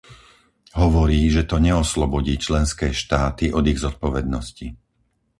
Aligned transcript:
Hovorí, 0.83 1.21
že 1.35 1.45
to 1.51 1.57
neoslobodí 1.67 2.33
členské 2.47 2.87
štáty 3.01 3.45
od 3.57 3.63
ich 3.71 3.77
zodpovednosti. 3.85 4.67